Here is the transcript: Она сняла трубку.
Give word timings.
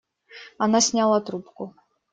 Она 0.57 0.81
сняла 0.81 1.21
трубку. 1.21 1.75